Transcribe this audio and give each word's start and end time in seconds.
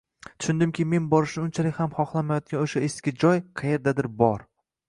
Tushundimki, 0.43 0.85
men 0.93 1.09
borishni 1.11 1.43
unchalik 1.49 1.77
ham 1.81 1.93
xohlamayotgan 1.99 2.65
oʻsha 2.65 2.83
“eski 2.89 3.17
joy” 3.25 3.47
qayerdadir 3.63 4.11
bor. 4.25 4.49